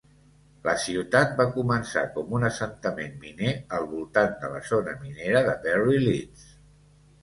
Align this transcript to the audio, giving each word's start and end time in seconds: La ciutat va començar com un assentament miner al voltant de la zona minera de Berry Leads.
La 0.67 0.73
ciutat 0.83 1.35
va 1.41 1.45
començar 1.57 2.03
com 2.17 2.33
un 2.39 2.49
assentament 2.51 3.15
miner 3.29 3.55
al 3.79 3.89
voltant 3.95 4.37
de 4.43 4.53
la 4.59 4.67
zona 4.75 5.01
minera 5.07 5.49
de 5.53 5.59
Berry 5.71 6.05
Leads. 6.11 6.53